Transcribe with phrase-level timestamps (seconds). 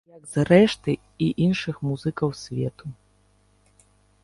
[0.13, 0.95] Як зрэшты
[1.25, 2.85] і іншых музыкаў свету.